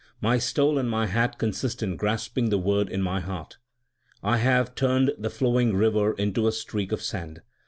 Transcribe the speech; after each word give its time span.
My 0.19 0.39
stole 0.39 0.79
and 0.79 0.89
my 0.89 1.05
hat 1.05 1.37
consist 1.37 1.83
in 1.83 1.95
grasping 1.95 2.49
the 2.49 2.57
Word 2.57 2.89
in 2.89 3.03
my 3.03 3.19
heart. 3.19 3.57
I 4.23 4.37
have 4.37 4.73
turned 4.73 5.11
the 5.15 5.29
flowing 5.29 5.75
river 5.75 6.13
into 6.13 6.47
a 6.47 6.51
streak 6.51 6.91
of 6.91 7.03
sand. 7.03 7.43